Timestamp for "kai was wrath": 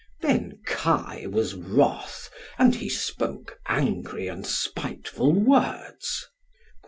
0.65-2.31